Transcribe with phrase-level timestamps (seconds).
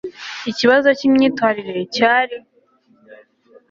[0.51, 2.35] Ikibazo cyimyitwarire cyari